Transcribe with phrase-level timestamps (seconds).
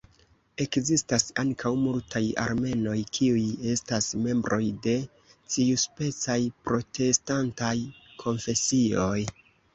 [0.63, 3.43] Ekzistas ankaŭ multaj armenoj kiuj
[3.75, 4.95] estas membroj de
[5.57, 6.39] ĉiuspecaj
[6.71, 7.77] protestantaj
[8.25, 9.17] konfesioj.